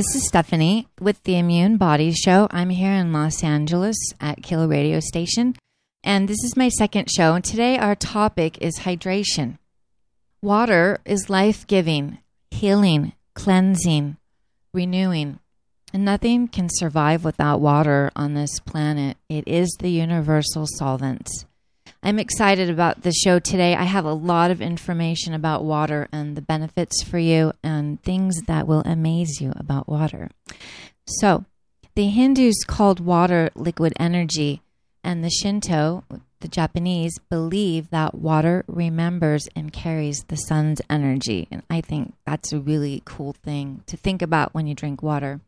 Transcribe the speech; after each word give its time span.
This 0.00 0.14
is 0.14 0.28
Stephanie 0.28 0.88
with 0.98 1.22
the 1.24 1.36
Immune 1.36 1.76
Body 1.76 2.10
Show. 2.12 2.48
I'm 2.50 2.70
here 2.70 2.94
in 2.94 3.12
Los 3.12 3.44
Angeles 3.44 3.98
at 4.18 4.42
Kill 4.42 4.66
Radio 4.66 4.98
Station, 4.98 5.56
and 6.02 6.26
this 6.26 6.42
is 6.42 6.56
my 6.56 6.70
second 6.70 7.10
show. 7.10 7.34
And 7.34 7.44
today 7.44 7.76
our 7.76 7.94
topic 7.94 8.56
is 8.62 8.78
hydration. 8.78 9.58
Water 10.40 11.00
is 11.04 11.28
life 11.28 11.66
giving, 11.66 12.16
healing, 12.50 13.12
cleansing, 13.34 14.16
renewing, 14.72 15.38
and 15.92 16.02
nothing 16.02 16.48
can 16.48 16.70
survive 16.70 17.22
without 17.22 17.60
water 17.60 18.10
on 18.16 18.32
this 18.32 18.58
planet. 18.58 19.18
It 19.28 19.46
is 19.46 19.68
the 19.80 19.90
universal 19.90 20.66
solvent. 20.78 21.44
I'm 22.02 22.18
excited 22.18 22.70
about 22.70 23.02
the 23.02 23.12
show 23.12 23.38
today. 23.38 23.74
I 23.74 23.84
have 23.84 24.06
a 24.06 24.12
lot 24.12 24.50
of 24.50 24.62
information 24.62 25.34
about 25.34 25.64
water 25.64 26.08
and 26.10 26.34
the 26.34 26.42
benefits 26.42 27.02
for 27.02 27.18
you 27.18 27.52
and 27.62 28.02
things 28.02 28.40
that 28.46 28.66
will 28.66 28.80
amaze 28.86 29.40
you 29.40 29.52
about 29.56 29.88
water. 29.88 30.30
So, 31.06 31.44
the 31.94 32.06
Hindus 32.06 32.64
called 32.64 33.00
water 33.00 33.50
liquid 33.54 33.92
energy, 34.00 34.62
and 35.04 35.22
the 35.22 35.30
Shinto, 35.30 36.04
the 36.40 36.48
Japanese, 36.48 37.18
believe 37.28 37.90
that 37.90 38.14
water 38.14 38.64
remembers 38.66 39.48
and 39.54 39.72
carries 39.72 40.24
the 40.28 40.36
sun's 40.36 40.80
energy. 40.88 41.48
And 41.50 41.62
I 41.68 41.80
think 41.82 42.14
that's 42.24 42.52
a 42.52 42.60
really 42.60 43.02
cool 43.04 43.34
thing 43.34 43.82
to 43.86 43.96
think 43.96 44.22
about 44.22 44.54
when 44.54 44.66
you 44.66 44.74
drink 44.74 45.02
water. 45.02 45.40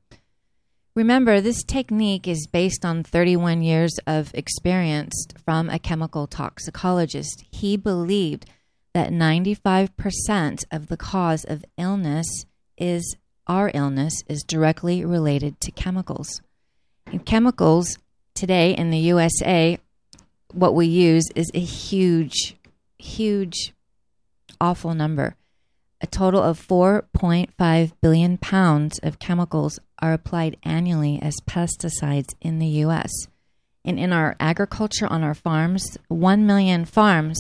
Remember, 0.95 1.41
this 1.41 1.65
technique 1.65 2.29
is 2.29 2.47
based 2.47 2.85
on 2.85 3.03
31 3.03 3.63
years 3.63 3.99
of 4.07 4.31
experience 4.35 5.27
from 5.43 5.71
a 5.71 5.79
chemical 5.79 6.27
toxicologist. 6.27 7.45
He 7.51 7.79
believed 7.79 8.45
that 8.93 9.09
95% 9.11 10.65
of 10.71 10.89
the 10.89 10.99
cause 10.99 11.45
of 11.45 11.65
illness 11.79 12.27
is 12.77 13.17
our 13.47 13.71
illness 13.73 14.23
is 14.29 14.43
directly 14.43 15.03
related 15.03 15.59
to 15.63 15.71
chemicals. 15.71 16.43
And 17.07 17.25
chemicals 17.25 17.97
today 18.35 18.75
in 18.75 18.91
the 18.91 18.99
USA, 18.99 19.79
what 20.53 20.75
we 20.75 20.87
use 20.87 21.25
is 21.35 21.51
a 21.55 21.61
huge, 21.61 22.57
huge, 22.99 23.73
awful 24.61 24.93
number. 24.93 25.37
A 26.03 26.07
total 26.09 26.43
of 26.43 26.61
4.5 26.61 27.93
billion 28.01 28.37
pounds 28.37 28.99
of 29.05 29.21
chemicals 29.21 29.79
are 30.01 30.13
applied 30.13 30.57
annually 30.65 31.21
as 31.23 31.37
pesticides 31.49 32.35
in 32.41 32.59
the 32.59 32.67
U.S. 32.67 33.13
And 33.85 34.01
in 34.01 34.13
our 34.13 34.35
agriculture 34.41 35.07
on 35.07 35.23
our 35.23 35.35
farms, 35.35 35.97
1 36.09 36.45
million 36.45 36.87
farms 36.87 37.39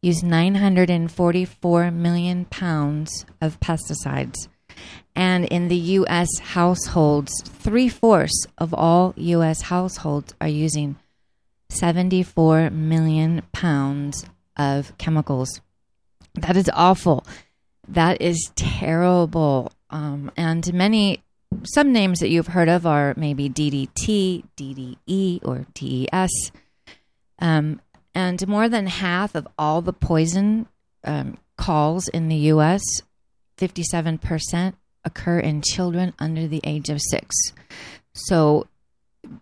use 0.00 0.22
944 0.22 1.90
million 1.90 2.46
pounds 2.46 3.26
of 3.42 3.60
pesticides. 3.60 4.48
And 5.14 5.44
in 5.44 5.68
the 5.68 5.76
U.S. 5.76 6.28
households, 6.38 7.30
three 7.44 7.90
fourths 7.90 8.46
of 8.56 8.72
all 8.72 9.12
U.S. 9.16 9.62
households 9.62 10.32
are 10.40 10.48
using 10.48 10.96
74 11.68 12.70
million 12.70 13.42
pounds 13.52 14.24
of 14.56 14.96
chemicals. 14.96 15.60
That 16.34 16.56
is 16.56 16.70
awful. 16.72 17.26
That 17.88 18.20
is 18.20 18.50
terrible. 18.54 19.72
Um, 19.90 20.30
and 20.36 20.72
many 20.74 21.22
some 21.64 21.92
names 21.92 22.20
that 22.20 22.28
you've 22.28 22.48
heard 22.48 22.68
of 22.68 22.86
are 22.86 23.14
maybe 23.16 23.48
DDT, 23.48 24.44
DDE, 24.56 25.40
or 25.42 25.66
DES. 25.74 26.52
Um, 27.38 27.80
and 28.14 28.46
more 28.46 28.68
than 28.68 28.86
half 28.86 29.34
of 29.34 29.48
all 29.58 29.80
the 29.80 29.92
poison 29.92 30.66
um, 31.04 31.38
calls 31.56 32.08
in 32.08 32.28
the 32.28 32.36
U.S., 32.36 32.82
57%, 33.56 34.74
occur 35.04 35.38
in 35.38 35.62
children 35.62 36.12
under 36.18 36.46
the 36.46 36.60
age 36.64 36.90
of 36.90 37.00
six. 37.00 37.34
So, 38.12 38.66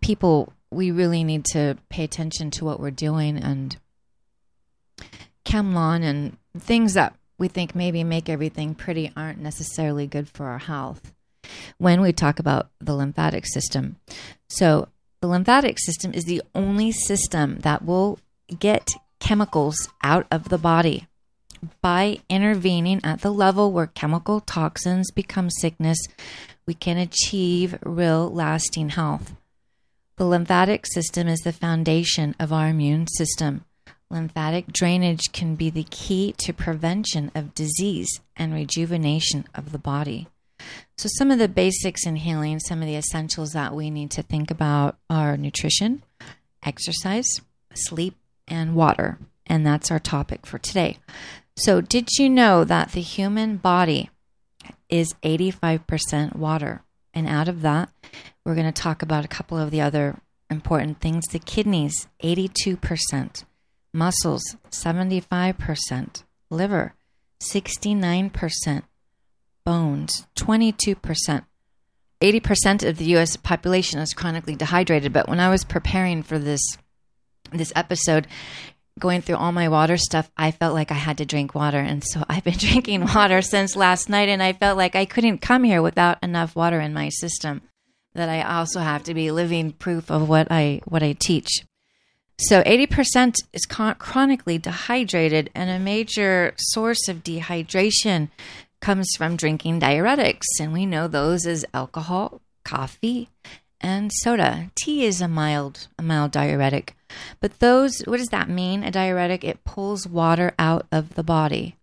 people, 0.00 0.52
we 0.70 0.90
really 0.90 1.24
need 1.24 1.44
to 1.46 1.76
pay 1.88 2.04
attention 2.04 2.50
to 2.52 2.64
what 2.64 2.78
we're 2.78 2.90
doing 2.90 3.36
and 3.38 3.76
ChemLawn 5.44 6.02
and 6.02 6.36
things 6.58 6.94
that 6.94 7.16
we 7.38 7.48
think 7.48 7.74
maybe 7.74 8.04
make 8.04 8.28
everything 8.28 8.74
pretty 8.74 9.12
aren't 9.16 9.41
necessarily 9.41 10.06
good 10.06 10.28
for 10.28 10.47
our 10.47 10.58
health 10.58 11.12
when 11.78 12.00
we 12.00 12.12
talk 12.12 12.38
about 12.38 12.70
the 12.80 12.94
lymphatic 12.94 13.47
system. 13.47 13.97
So, 14.48 14.88
the 15.20 15.28
lymphatic 15.28 15.78
system 15.78 16.12
is 16.12 16.25
the 16.25 16.42
only 16.54 16.92
system 16.92 17.58
that 17.60 17.84
will 17.84 18.19
get 18.58 18.91
chemicals 19.19 19.76
out 20.02 20.26
of 20.30 20.50
the 20.50 20.58
body 20.58 21.06
by 21.80 22.19
intervening 22.28 23.00
at 23.02 23.22
the 23.22 23.32
level 23.32 23.72
where 23.72 23.86
chemical 23.86 24.41
toxins 24.41 25.10
become 25.10 25.50
sickness. 25.50 25.98
We 26.66 26.75
can 26.75 26.98
achieve 26.98 27.78
real 27.82 28.30
lasting 28.30 28.91
health. 28.91 29.34
The 30.16 30.25
lymphatic 30.25 30.86
system 30.86 31.28
is 31.28 31.41
the 31.41 31.52
foundation 31.52 32.34
of 32.41 32.52
our 32.52 32.69
immune 32.69 33.06
system. 33.06 33.66
Lymphatic 34.11 34.72
drainage 34.72 35.33
can 35.33 35.56
be 35.56 35.69
the 35.69 35.87
key 35.91 36.34
to 36.39 36.53
prevention 36.53 37.33
of 37.34 37.55
disease 37.55 38.21
and 38.37 38.55
rejuvenation 38.55 39.47
of 39.55 39.72
the 39.72 39.78
body. 39.78 40.28
So, 40.97 41.09
some 41.19 41.31
of 41.31 41.39
the 41.39 41.49
basics 41.49 42.06
in 42.06 42.17
healing, 42.17 42.61
some 42.61 42.81
of 42.81 42.87
the 42.87 42.97
essentials 42.97 43.50
that 43.50 43.75
we 43.75 43.91
need 43.91 44.11
to 44.12 44.22
think 44.22 44.50
about 44.50 44.97
are 45.11 45.37
nutrition, 45.37 46.03
exercise, 46.65 47.27
sleep, 47.75 48.15
and 48.49 48.75
water. 48.75 49.19
And 49.47 49.67
that's 49.67 49.91
our 49.91 49.99
topic 49.99 50.47
for 50.47 50.59
today. 50.59 50.99
So, 51.56 51.81
did 51.81 52.09
you 52.19 52.31
know 52.31 52.65
that 52.65 52.93
the 52.93 53.00
human 53.00 53.56
body 53.56 54.11
is 54.88 55.15
85% 55.23 56.37
water? 56.37 56.83
And 57.12 57.27
out 57.27 57.49
of 57.49 57.62
that, 57.62 57.91
we're 58.44 58.55
going 58.55 58.73
to 58.73 58.83
talk 58.83 59.03
about 59.03 59.25
a 59.25 59.28
couple 59.28 59.59
of 59.59 59.71
the 59.71 59.81
other 59.81 60.21
important 60.50 61.00
things. 61.00 61.27
The 61.27 61.38
kidneys, 61.38 62.09
82%, 62.23 63.44
muscles, 63.96 64.56
75%, 64.70 66.22
liver, 66.50 66.94
69%, 67.40 68.82
bones, 69.64 70.26
22%. 70.37 71.44
80% 72.22 72.88
of 72.88 72.96
the 72.96 73.16
US 73.16 73.37
population 73.37 73.98
is 74.00 74.14
chronically 74.14 74.54
dehydrated, 74.54 75.12
but 75.12 75.28
when 75.28 75.40
I 75.40 75.50
was 75.50 75.64
preparing 75.64 76.22
for 76.22 76.38
this 76.38 76.60
this 77.52 77.72
episode, 77.76 78.26
going 78.98 79.20
through 79.20 79.37
all 79.37 79.52
my 79.52 79.69
water 79.69 79.96
stuff, 79.96 80.31
I 80.37 80.50
felt 80.50 80.75
like 80.75 80.90
I 80.90 80.94
had 80.94 81.19
to 81.19 81.26
drink 81.26 81.54
water. 81.54 81.78
And 81.78 82.02
so 82.02 82.25
I've 82.28 82.44
been 82.44 82.58
drinking 82.58 83.04
water 83.04 83.42
since 83.42 83.76
last 83.76 84.08
night 84.08 84.28
and 84.28 84.42
I 84.42 84.52
felt 84.52 84.76
like 84.76 84.96
I 84.96 85.04
couldn't 85.04 85.38
come 85.38 85.62
here 85.62 85.82
without 85.82 86.22
enough 86.22 86.56
water 86.56 86.81
in 86.81 86.92
my 86.92 87.10
system. 87.10 87.62
That 88.14 88.28
I 88.31 88.42
also 88.42 88.81
have 88.81 89.04
to 89.04 89.14
be 89.14 89.31
living 89.31 89.72
proof 89.72 90.10
of 90.10 90.26
what 90.28 90.49
I 90.50 90.81
what 90.87 91.02
I 91.02 91.12
teach. 91.12 91.64
So 92.38 92.62
80% 92.62 93.37
is 93.55 93.65
chronically 93.65 94.59
dehydrated 94.59 95.49
and 95.55 95.71
a 95.71 95.79
major 95.79 96.53
source 96.59 97.09
of 97.09 97.25
dehydration 97.25 98.29
comes 98.81 99.09
from 99.17 99.37
drinking 99.37 99.81
diuretics, 99.81 100.44
and 100.61 100.71
we 100.73 100.85
know 100.85 101.09
those 101.09 101.47
as 101.47 101.65
alcohol, 101.73 102.43
coffee, 102.62 103.31
and 103.81 104.12
soda. 104.12 104.71
Tea 104.75 105.06
is 105.06 105.23
a 105.23 105.29
mild, 105.29 105.88
a 105.99 106.03
mild 106.03 106.31
diuretic. 106.31 106.94
But 107.41 107.59
those, 107.59 108.00
what 108.03 108.19
does 108.19 108.29
that 108.29 108.50
mean? 108.50 108.85
A 108.85 108.91
diuretic, 108.91 109.43
it 109.43 109.65
pulls 109.65 110.06
water 110.06 110.53
out 110.59 110.87
of 110.93 111.15
the 111.15 111.23
body, 111.23 111.77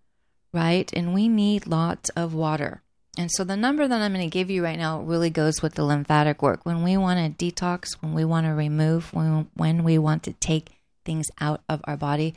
right? 0.54 0.92
And 0.94 1.16
we 1.16 1.28
need 1.28 1.66
lots 1.66 2.10
of 2.12 2.36
water. 2.36 2.83
And 3.18 3.32
so 3.32 3.44
the 3.44 3.56
number 3.56 3.88
that 3.88 4.02
I'm 4.02 4.14
going 4.14 4.28
to 4.28 4.34
give 4.34 4.50
you 4.50 4.64
right 4.64 4.78
now 4.78 5.02
really 5.02 5.30
goes 5.30 5.62
with 5.62 5.76
the 5.76 5.84
lymphatic 5.84 6.42
work. 6.42 6.66
When 6.66 6.84
we 6.84 6.98
want 6.98 7.38
to 7.38 7.52
detox, 7.52 7.94
when 8.02 8.14
we 8.14 8.26
want 8.26 8.48
to 8.48 8.54
remove, 8.54 9.14
when, 9.14 9.48
when 9.54 9.84
we 9.84 10.00
want 10.00 10.24
to 10.24 10.34
take 10.34 10.72
things 11.06 11.28
out 11.40 11.62
of 11.70 11.82
our 11.84 11.98
body, 11.98 12.34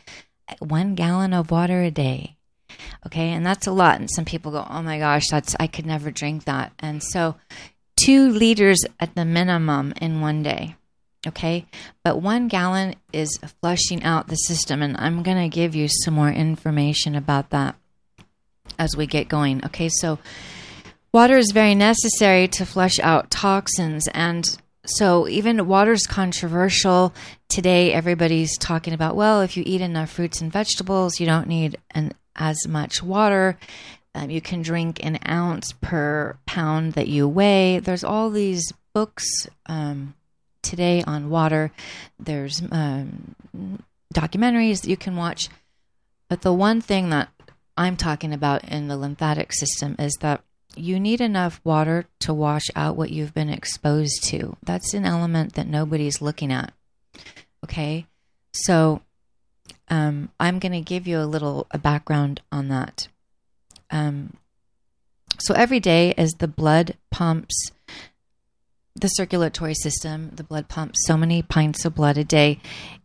uh, 0.49 0.55
one 0.59 0.95
gallon 0.95 1.33
of 1.33 1.51
water 1.51 1.83
a 1.83 1.91
day 1.91 2.37
Okay. 3.05 3.31
And 3.31 3.45
that's 3.45 3.67
a 3.67 3.73
lot. 3.73 4.01
And 4.01 4.11
some 4.11 4.25
people 4.25 4.53
go, 4.53 4.67
oh 4.69 4.83
my 4.83 4.99
gosh, 4.99 5.29
that's, 5.31 5.55
I 5.61 5.67
could 5.67 5.87
never 5.87 6.11
drink 6.11 6.45
that. 6.45 6.73
And 6.79 7.03
so 7.03 7.37
two 7.97 8.31
liters 8.31 8.85
at 9.01 9.15
the 9.15 9.25
minimum 9.25 9.93
in 10.01 10.21
one 10.21 10.43
day. 10.43 10.77
Okay. 11.27 11.67
But 12.05 12.23
one 12.23 12.49
gallon 12.49 12.95
is 13.13 13.39
flushing 13.61 14.03
out 14.03 14.29
the 14.29 14.37
system. 14.37 14.83
And 14.83 14.97
I'm 14.97 15.23
going 15.23 15.39
to 15.39 15.55
give 15.55 15.75
you 15.75 15.89
some 15.89 16.15
more 16.15 16.31
information 16.31 17.15
about 17.15 17.51
that 17.51 17.77
as 18.79 18.97
we 18.97 19.07
get 19.07 19.29
going. 19.29 19.65
Okay. 19.67 19.89
So 19.89 20.19
water 21.17 21.37
is 21.37 21.51
very 21.53 21.75
necessary 21.75 22.47
to 22.47 22.65
flush 22.65 22.99
out 23.01 23.31
toxins 23.31 24.07
and 24.09 24.59
so 24.85 25.27
even 25.27 25.67
water 25.67 25.93
is 25.93 26.07
controversial 26.07 27.13
today 27.49 27.93
everybody's 27.93 28.57
talking 28.59 28.95
about 28.95 29.17
well 29.17 29.41
if 29.41 29.57
you 29.57 29.63
eat 29.67 29.81
enough 29.81 30.11
fruits 30.11 30.41
and 30.41 30.53
vegetables 30.53 31.19
you 31.19 31.27
don't 31.27 31.49
need 31.49 31.77
an 31.93 32.13
as 32.37 32.67
much 32.69 33.03
water. 33.03 33.59
Um, 34.15 34.31
you 34.31 34.41
can 34.41 34.63
drink 34.63 35.05
an 35.05 35.19
ounce 35.29 35.73
per 35.81 36.37
pound 36.47 36.95
that 36.95 37.09
you 37.09 37.29
weigh. 37.29 37.81
There's 37.81 38.05
all 38.05 38.31
these 38.31 38.73
books 38.95 39.27
um, 39.67 40.15
today 40.63 41.03
on 41.07 41.29
water. 41.29 41.73
There's 42.19 42.63
um, 42.71 43.35
documentaries 44.15 44.83
that 44.83 44.91
you 44.91 44.97
can 44.97 45.17
watch. 45.17 45.49
But 46.29 46.43
the 46.43 46.53
one 46.53 46.81
thing 46.81 47.11
that 47.11 47.29
I'm 47.77 47.97
talking 47.97 48.33
about 48.33 48.65
in 48.65 48.89
the 48.89 48.97
lymphatic 48.97 49.53
system 49.53 49.97
is 49.99 50.15
that 50.21 50.43
you 50.77 51.01
need 51.01 51.21
enough 51.21 51.61
water 51.65 52.07
to 52.21 52.35
wash 52.35 52.67
out 52.75 52.97
what 52.97 53.11
you've 53.11 53.35
been 53.35 53.49
exposed 53.49 54.25
to. 54.25 54.57
That's 54.63 54.95
an 54.95 55.05
element 55.05 55.55
that 55.55 55.67
nobody's 55.67 56.21
looking 56.21 56.53
at. 56.53 56.73
Okay, 57.65 58.07
so 58.53 59.03
um, 59.89 60.31
I'm 60.39 60.59
going 60.59 60.73
to 60.73 60.81
give 60.81 61.07
you 61.07 61.19
a 61.21 61.27
little 61.27 61.67
a 61.71 61.79
background 61.79 62.41
on 62.53 62.69
that. 62.69 63.09
Um, 63.91 64.35
so 65.39 65.55
every 65.55 65.81
day, 65.81 66.15
as 66.17 66.33
the 66.33 66.49
blood 66.49 66.97
pumps 67.11 67.71
the 68.99 69.09
circulatory 69.09 69.75
system, 69.75 70.31
the 70.35 70.43
blood 70.43 70.69
pumps 70.69 71.05
so 71.07 71.17
many 71.17 71.43
pints 71.43 71.85
of 71.85 71.95
blood 71.95 72.17
a 72.17 72.25
day, 72.25 72.59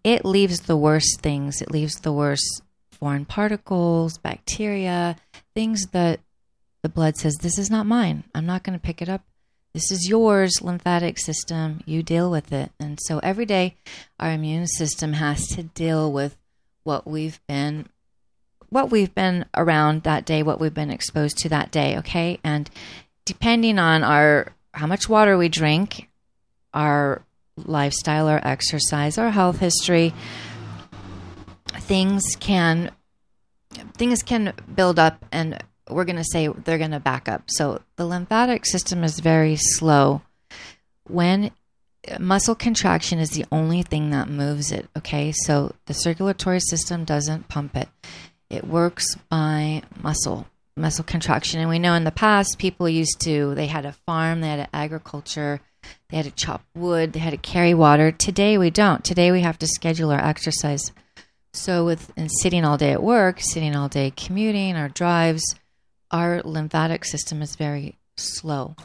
it 0.03 0.23
leaves 0.23 0.61
the 0.61 0.77
worst 0.77 1.19
things. 1.21 1.61
It 1.61 1.69
leaves 1.69 1.95
the 1.95 2.13
worst 2.13 2.61
foreign 2.91 3.25
particles, 3.25 4.17
bacteria, 4.17 5.17
things 5.53 5.87
that 5.87 6.19
the 6.83 6.89
blood 6.89 7.17
says, 7.17 7.35
This 7.37 7.57
is 7.57 7.69
not 7.69 7.85
mine. 7.85 8.23
I'm 8.33 8.45
not 8.45 8.63
going 8.63 8.77
to 8.77 8.83
pick 8.83 9.01
it 9.01 9.09
up. 9.09 9.23
This 9.73 9.91
is 9.91 10.09
yours, 10.09 10.61
lymphatic 10.61 11.17
system. 11.17 11.81
You 11.85 12.03
deal 12.03 12.29
with 12.29 12.51
it. 12.51 12.71
And 12.79 12.99
so 13.01 13.19
every 13.19 13.45
day, 13.45 13.77
our 14.19 14.31
immune 14.31 14.67
system 14.67 15.13
has 15.13 15.47
to 15.49 15.63
deal 15.63 16.11
with 16.11 16.37
what 16.83 17.07
we've 17.07 17.39
been 17.47 17.87
what 18.69 18.89
we've 18.89 19.13
been 19.13 19.45
around 19.55 20.03
that 20.03 20.23
day, 20.23 20.43
what 20.43 20.59
we've 20.59 20.73
been 20.73 20.89
exposed 20.91 21.37
to 21.37 21.49
that 21.49 21.71
day, 21.71 21.97
okay? 21.97 22.39
And 22.41 22.69
depending 23.25 23.77
on 23.77 24.01
our 24.03 24.53
how 24.73 24.87
much 24.87 25.09
water 25.09 25.37
we 25.37 25.49
drink, 25.49 26.09
our 26.73 27.21
lifestyle, 27.57 28.27
our 28.27 28.39
exercise, 28.43 29.17
our 29.17 29.31
health 29.31 29.59
history, 29.59 30.13
things 31.79 32.23
can 32.39 32.91
things 33.93 34.21
can 34.23 34.53
build 34.73 34.99
up 34.99 35.25
and 35.31 35.61
we're 35.91 36.05
going 36.05 36.15
to 36.17 36.23
say 36.23 36.47
they're 36.47 36.77
going 36.77 36.91
to 36.91 36.99
back 36.99 37.27
up. 37.27 37.43
So 37.47 37.81
the 37.95 38.05
lymphatic 38.05 38.65
system 38.65 39.03
is 39.03 39.19
very 39.19 39.55
slow. 39.55 40.21
When 41.07 41.51
muscle 42.19 42.55
contraction 42.55 43.19
is 43.19 43.31
the 43.31 43.45
only 43.51 43.83
thing 43.83 44.11
that 44.11 44.29
moves 44.29 44.71
it, 44.71 44.87
okay? 44.97 45.31
So 45.31 45.75
the 45.85 45.93
circulatory 45.93 46.59
system 46.59 47.03
doesn't 47.03 47.47
pump 47.47 47.75
it. 47.75 47.89
It 48.49 48.67
works 48.67 49.15
by 49.29 49.83
muscle 50.01 50.47
muscle 50.75 51.03
contraction. 51.03 51.59
And 51.59 51.69
we 51.69 51.79
know 51.79 51.93
in 51.93 52.05
the 52.05 52.11
past 52.11 52.57
people 52.57 52.87
used 52.89 53.19
to 53.21 53.53
they 53.55 53.67
had 53.67 53.85
a 53.85 53.91
farm, 53.91 54.41
they 54.41 54.49
had 54.49 54.69
agriculture, 54.73 55.61
they 56.09 56.17
had 56.17 56.25
to 56.25 56.31
chop 56.31 56.63
wood, 56.75 57.13
they 57.13 57.19
had 57.19 57.31
to 57.31 57.37
carry 57.37 57.73
water. 57.73 58.11
Today 58.11 58.57
we 58.57 58.69
don't. 58.69 59.03
Today 59.03 59.31
we 59.31 59.41
have 59.41 59.59
to 59.59 59.67
schedule 59.67 60.11
our 60.11 60.23
exercise. 60.23 60.91
So 61.53 61.85
with 61.85 62.11
and 62.15 62.31
sitting 62.31 62.63
all 62.63 62.77
day 62.77 62.91
at 62.91 63.03
work, 63.03 63.39
sitting 63.39 63.75
all 63.75 63.89
day 63.89 64.11
commuting 64.15 64.75
or 64.75 64.89
drives, 64.89 65.43
our 66.11 66.41
lymphatic 66.43 67.05
system 67.05 67.41
is 67.41 67.55
very 67.55 67.97
slow. 68.17 68.75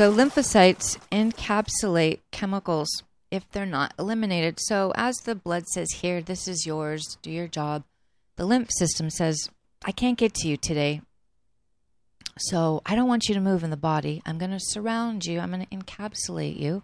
So, 0.00 0.10
lymphocytes 0.10 0.96
encapsulate 1.12 2.20
chemicals 2.30 3.02
if 3.30 3.46
they're 3.50 3.66
not 3.66 3.92
eliminated. 3.98 4.58
So, 4.58 4.92
as 4.96 5.14
the 5.26 5.34
blood 5.34 5.66
says 5.66 5.90
here, 6.00 6.22
this 6.22 6.48
is 6.48 6.64
yours, 6.64 7.18
do 7.20 7.30
your 7.30 7.48
job, 7.48 7.84
the 8.36 8.46
lymph 8.46 8.70
system 8.70 9.10
says, 9.10 9.50
I 9.84 9.92
can't 9.92 10.16
get 10.16 10.32
to 10.36 10.48
you 10.48 10.56
today. 10.56 11.02
So, 12.40 12.80
I 12.86 12.94
don't 12.94 13.08
want 13.08 13.28
you 13.28 13.34
to 13.34 13.40
move 13.40 13.62
in 13.62 13.70
the 13.70 13.76
body. 13.76 14.22
I'm 14.24 14.38
going 14.38 14.50
to 14.50 14.60
surround 14.60 15.26
you, 15.26 15.40
I'm 15.40 15.52
going 15.52 15.66
to 15.66 15.76
encapsulate 15.76 16.58
you 16.58 16.82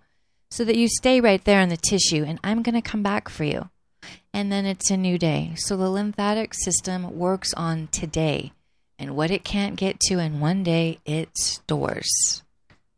so 0.50 0.64
that 0.64 0.76
you 0.76 0.86
stay 0.88 1.20
right 1.20 1.42
there 1.44 1.60
in 1.60 1.70
the 1.70 1.76
tissue, 1.76 2.24
and 2.24 2.38
I'm 2.44 2.62
going 2.62 2.74
to 2.74 2.82
come 2.82 3.02
back 3.02 3.28
for 3.28 3.44
you. 3.44 3.70
And 4.32 4.52
then 4.52 4.66
it's 4.66 4.90
a 4.90 4.96
new 4.96 5.18
day. 5.18 5.54
So, 5.56 5.76
the 5.76 5.88
lymphatic 5.88 6.52
system 6.54 7.18
works 7.18 7.54
on 7.54 7.88
today. 7.88 8.52
And 8.98 9.16
what 9.16 9.30
it 9.30 9.44
can't 9.44 9.76
get 9.76 10.00
to 10.00 10.18
in 10.18 10.40
one 10.40 10.62
day, 10.62 10.98
it 11.04 11.36
stores. 11.36 12.42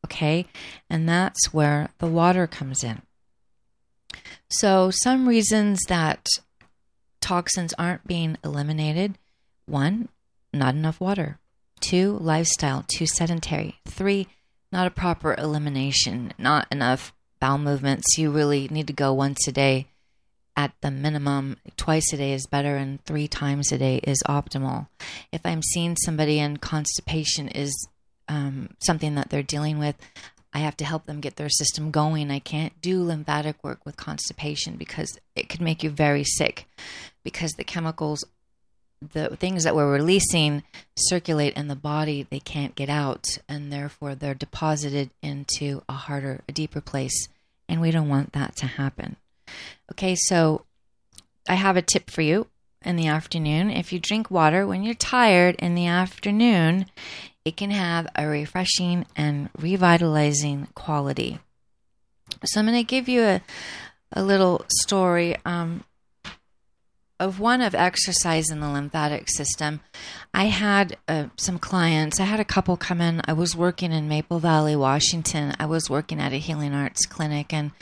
Okay. 0.05 0.47
And 0.89 1.09
that's 1.09 1.53
where 1.53 1.91
the 1.99 2.07
water 2.07 2.47
comes 2.47 2.85
in. 2.85 3.03
So, 4.51 4.91
some 4.91 5.29
reasons 5.29 5.81
that 5.89 6.27
toxins 7.21 7.75
aren't 7.79 8.07
being 8.07 8.37
eliminated 8.45 9.19
one, 9.67 10.09
not 10.53 10.75
enough 10.75 11.01
water. 11.01 11.39
Two, 11.81 12.19
lifestyle, 12.21 12.85
too 12.87 13.07
sedentary. 13.07 13.77
Three, 13.87 14.27
not 14.73 14.87
a 14.87 14.91
proper 14.91 15.35
elimination, 15.35 16.33
not 16.39 16.67
enough 16.71 17.13
bowel 17.41 17.59
movements. 17.59 18.19
You 18.19 18.31
really 18.31 18.69
need 18.69 18.87
to 18.89 18.93
go 18.93 19.13
once 19.13 19.47
a 19.49 19.53
day 19.53 19.87
at 20.57 20.73
the 20.81 20.91
minimum. 20.91 21.57
Twice 21.77 22.13
a 22.13 22.17
day 22.17 22.33
is 22.33 22.47
better, 22.47 22.77
and 22.77 23.03
three 23.05 23.29
times 23.29 23.73
a 23.73 23.79
day 23.79 24.01
is 24.03 24.23
optimal. 24.29 24.89
If 25.33 25.41
I'm 25.45 25.63
seeing 25.63 25.97
somebody 25.97 26.41
and 26.41 26.61
constipation 26.61 27.49
is 27.49 27.89
um, 28.29 28.71
something 28.81 29.15
that 29.15 29.31
they're 29.31 29.43
dealing 29.43 29.79
with, 29.79 29.97
I 30.53 30.59
have 30.59 30.77
to 30.79 30.85
help 30.85 31.07
them 31.07 31.21
get 31.21 31.37
their 31.37 31.49
system 31.49 31.91
going. 31.91 32.31
I 32.31 32.39
can't 32.39 32.81
do 32.81 33.03
lymphatic 33.03 33.63
work 33.63 33.85
with 33.85 33.97
constipation 33.97 34.77
because 34.77 35.19
it 35.37 35.49
could 35.49 35.61
make 35.61 35.83
you 35.83 35.91
very 35.91 36.25
sick 36.25 36.67
because 37.23 37.53
the 37.53 37.65
chemicals, 37.65 38.25
the 39.01 39.37
things 39.37 39.65
that 39.65 39.77
we're 39.77 39.93
releasing 39.93 40.63
circulate 40.97 41.55
in 41.55 41.69
the 41.69 41.77
body, 41.77 42.27
they 42.29 42.41
can't 42.41 42.75
get 42.75 42.89
out 42.89 43.39
and 43.49 43.73
therefore 43.73 44.15
they're 44.15 44.35
deposited 44.35 45.11
into 45.23 45.83
a 45.89 45.93
harder, 45.93 46.41
a 46.49 46.53
deeper 46.53 46.81
place. 46.81 47.29
And 47.69 47.81
we 47.81 47.91
don't 47.91 48.09
want 48.09 48.33
that 48.33 48.57
to 48.57 48.67
happen. 48.67 49.17
Okay, 49.93 50.15
so 50.17 50.65
I 51.49 51.55
have 51.55 51.77
a 51.77 51.83
tip 51.83 52.11
for 52.11 52.23
you 52.23 52.47
in 52.85 52.97
the 52.97 53.07
afternoon. 53.07 53.71
If 53.71 53.93
you 53.93 53.99
drink 53.99 54.31
water 54.31 54.67
when 54.67 54.83
you're 54.83 54.95
tired 54.95 55.57
in 55.57 55.75
the 55.75 55.87
afternoon, 55.87 56.87
it 57.45 57.57
can 57.57 57.71
have 57.71 58.07
a 58.15 58.27
refreshing 58.27 59.07
and 59.17 59.49
revitalizing 59.59 60.69
quality. 60.75 61.39
So 62.45 62.61
I'm 62.61 62.67
going 62.67 62.79
to 62.79 62.85
give 62.85 63.09
you 63.09 63.23
a, 63.23 63.43
a 64.13 64.23
little 64.23 64.65
story 64.69 65.37
um, 65.45 65.85
of 67.21 67.41
one 67.41 67.61
of 67.61 67.75
exercise 67.75 68.51
in 68.51 68.61
the 68.61 68.69
lymphatic 68.69 69.29
system. 69.29 69.81
I 70.33 70.45
had 70.47 70.97
uh, 71.09 71.27
some 71.37 71.59
clients. 71.59 72.21
I 72.21 72.25
had 72.25 72.41
a 72.41 72.45
couple 72.45 72.77
come 72.77 73.01
in. 73.01 73.21
I 73.25 73.33
was 73.33 73.57
working 73.57 73.93
in 73.93 74.09
Maple 74.09 74.39
Valley, 74.39 74.77
Washington. 74.77 75.55
I 75.59 75.67
was 75.67 75.91
working 75.91 76.21
at 76.21 76.33
a 76.33 76.37
healing 76.37 76.75
arts 76.75 77.07
clinic, 77.07 77.53
and 77.53 77.73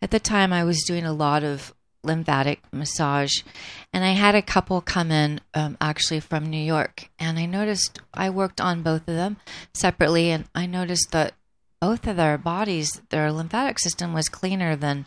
at 0.00 0.10
the 0.10 0.20
time, 0.20 0.52
I 0.52 0.64
was 0.64 0.84
doing 0.86 1.04
a 1.04 1.12
lot 1.12 1.44
of 1.44 1.74
lymphatic 2.04 2.60
massage. 2.72 3.42
And 3.92 4.04
I 4.04 4.12
had 4.12 4.34
a 4.34 4.42
couple 4.42 4.80
come 4.80 5.10
in 5.10 5.40
um, 5.54 5.76
actually 5.80 6.20
from 6.20 6.50
New 6.50 6.62
York. 6.62 7.08
And 7.18 7.38
I 7.38 7.46
noticed 7.46 8.00
I 8.12 8.30
worked 8.30 8.60
on 8.60 8.82
both 8.82 9.02
of 9.02 9.14
them 9.14 9.36
separately. 9.72 10.30
And 10.30 10.46
I 10.54 10.66
noticed 10.66 11.12
that 11.12 11.34
both 11.80 12.06
of 12.06 12.16
their 12.16 12.38
bodies, 12.38 13.02
their 13.10 13.32
lymphatic 13.32 13.78
system 13.78 14.12
was 14.12 14.28
cleaner 14.28 14.76
than 14.76 15.06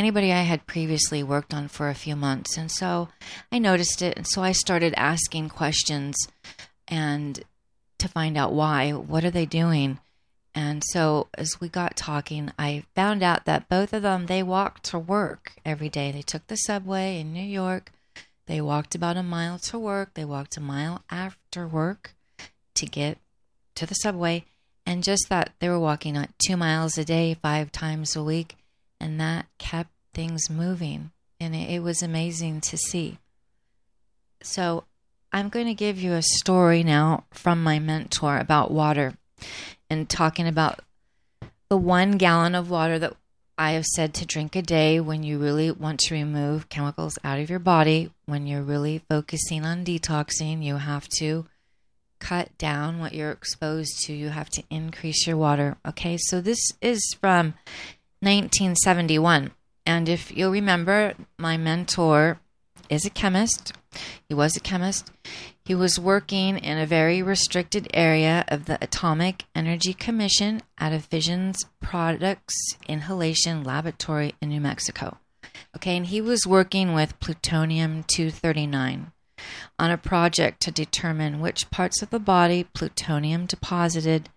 anybody 0.00 0.32
I 0.32 0.42
had 0.42 0.66
previously 0.66 1.22
worked 1.22 1.52
on 1.52 1.68
for 1.68 1.90
a 1.90 1.94
few 1.94 2.16
months. 2.16 2.56
And 2.56 2.70
so 2.70 3.10
I 3.52 3.58
noticed 3.58 4.00
it. 4.00 4.16
And 4.16 4.26
so 4.26 4.42
I 4.42 4.52
started 4.52 4.94
asking 4.96 5.50
questions 5.50 6.16
and 6.88 7.44
to 7.98 8.08
find 8.08 8.38
out 8.38 8.54
why. 8.54 8.92
What 8.92 9.26
are 9.26 9.30
they 9.30 9.44
doing? 9.44 9.98
And 10.54 10.82
so 10.86 11.28
as 11.34 11.60
we 11.60 11.68
got 11.68 11.96
talking, 11.96 12.50
I 12.58 12.84
found 12.94 13.22
out 13.22 13.44
that 13.44 13.68
both 13.68 13.92
of 13.92 14.00
them 14.00 14.24
they 14.24 14.42
walked 14.42 14.84
to 14.84 14.98
work 14.98 15.52
every 15.66 15.90
day. 15.90 16.10
They 16.10 16.22
took 16.22 16.46
the 16.46 16.56
subway 16.56 17.20
in 17.20 17.34
New 17.34 17.44
York. 17.44 17.92
They 18.46 18.62
walked 18.62 18.94
about 18.94 19.18
a 19.18 19.22
mile 19.22 19.58
to 19.58 19.78
work. 19.78 20.14
They 20.14 20.24
walked 20.24 20.56
a 20.56 20.62
mile 20.62 21.04
after 21.10 21.68
work 21.68 22.14
to 22.74 22.86
get 22.86 23.18
to 23.74 23.84
the 23.84 23.94
subway. 23.94 24.46
And 24.86 25.04
just 25.04 25.26
that 25.28 25.52
they 25.60 25.68
were 25.68 25.78
walking 25.78 26.16
two 26.38 26.56
miles 26.56 26.96
a 26.96 27.04
day, 27.04 27.34
five 27.34 27.70
times 27.70 28.16
a 28.16 28.24
week. 28.24 28.56
And 29.00 29.20
that 29.20 29.46
kept 29.58 29.90
things 30.12 30.50
moving. 30.50 31.10
And 31.40 31.54
it, 31.54 31.70
it 31.70 31.82
was 31.82 32.02
amazing 32.02 32.60
to 32.62 32.76
see. 32.76 33.18
So 34.42 34.84
I'm 35.32 35.48
going 35.48 35.66
to 35.66 35.74
give 35.74 36.00
you 36.00 36.12
a 36.12 36.22
story 36.22 36.82
now 36.82 37.24
from 37.30 37.62
my 37.62 37.78
mentor 37.78 38.38
about 38.38 38.70
water 38.70 39.14
and 39.88 40.08
talking 40.08 40.46
about 40.46 40.80
the 41.68 41.76
one 41.76 42.12
gallon 42.12 42.54
of 42.54 42.68
water 42.68 42.98
that 42.98 43.16
I 43.56 43.72
have 43.72 43.84
said 43.84 44.14
to 44.14 44.26
drink 44.26 44.56
a 44.56 44.62
day 44.62 45.00
when 45.00 45.22
you 45.22 45.38
really 45.38 45.70
want 45.70 46.00
to 46.00 46.14
remove 46.14 46.68
chemicals 46.68 47.18
out 47.22 47.38
of 47.38 47.50
your 47.50 47.58
body, 47.58 48.10
when 48.24 48.46
you're 48.46 48.62
really 48.62 49.02
focusing 49.08 49.66
on 49.66 49.84
detoxing, 49.84 50.64
you 50.64 50.76
have 50.78 51.06
to 51.18 51.46
cut 52.18 52.56
down 52.56 52.98
what 52.98 53.12
you're 53.12 53.30
exposed 53.30 54.00
to. 54.04 54.14
You 54.14 54.30
have 54.30 54.50
to 54.50 54.62
increase 54.70 55.26
your 55.26 55.36
water. 55.36 55.76
Okay, 55.86 56.16
so 56.18 56.40
this 56.40 56.58
is 56.80 57.14
from 57.20 57.54
1971. 58.20 59.52
And 59.86 60.08
if 60.08 60.30
you'll 60.36 60.50
remember, 60.50 61.14
my 61.38 61.56
mentor 61.56 62.40
is 62.88 63.06
a 63.06 63.10
chemist. 63.10 63.72
He 64.28 64.34
was 64.34 64.56
a 64.56 64.60
chemist. 64.60 65.10
He 65.64 65.74
was 65.74 65.98
working 65.98 66.58
in 66.58 66.78
a 66.78 66.86
very 66.86 67.22
restricted 67.22 67.88
area 67.94 68.44
of 68.48 68.64
the 68.64 68.78
Atomic 68.82 69.44
Energy 69.54 69.94
Commission 69.94 70.62
at 70.78 70.92
a 70.92 70.98
Fission 70.98 71.52
Products 71.80 72.56
Inhalation 72.88 73.62
Laboratory 73.62 74.34
in 74.40 74.48
New 74.48 74.60
Mexico. 74.60 75.18
Okay, 75.76 75.96
and 75.96 76.06
he 76.06 76.20
was 76.20 76.46
working 76.46 76.92
with 76.92 77.18
plutonium 77.20 78.04
239 78.04 79.12
on 79.78 79.90
a 79.90 79.96
project 79.96 80.60
to 80.60 80.70
determine 80.70 81.40
which 81.40 81.70
parts 81.70 82.02
of 82.02 82.10
the 82.10 82.18
body 82.18 82.64
plutonium 82.64 83.46
deposited 83.46 84.28